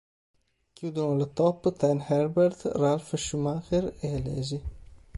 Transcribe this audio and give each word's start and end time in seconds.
Chiudono 0.79 1.15
la 1.19 1.27
top 1.39 1.61
ten 1.79 1.99
Herbert, 2.07 2.59
Ralf 2.73 3.13
Schumacher 3.17 3.93
e 3.99 4.15
Alesi. 4.15 4.61